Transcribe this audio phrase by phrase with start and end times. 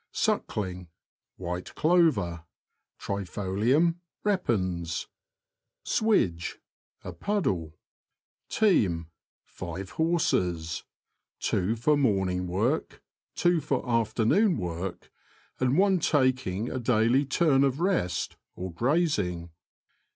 [0.13, 0.87] Suckling.—
[1.45, 2.45] White clover
[2.99, 5.05] (Trifolium repens).
[5.85, 6.57] Swidge.—
[7.03, 7.75] A puddle.
[8.49, 9.11] Team,—
[9.45, 10.85] Five horses:
[11.39, 13.03] two for morning work,
[13.35, 15.11] two for afternoon work,
[15.59, 19.51] and one taking a daily turn of rest, or grazing.